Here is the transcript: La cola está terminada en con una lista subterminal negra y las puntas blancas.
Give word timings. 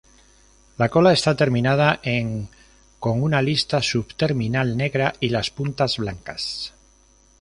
La 0.79 0.89
cola 0.89 1.13
está 1.13 1.35
terminada 1.37 1.99
en 2.01 2.49
con 2.99 3.21
una 3.21 3.39
lista 3.43 3.83
subterminal 3.83 4.75
negra 4.75 5.13
y 5.19 5.29
las 5.29 5.51
puntas 5.51 5.97
blancas. 5.99 6.73